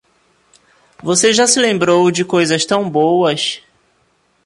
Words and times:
Você 1.03 1.31
já 1.31 1.45
se 1.45 1.59
lembrou 1.59 2.09
de 2.09 2.25
coisas 2.25 2.65
tão 2.65 2.89
boas? 2.89 3.61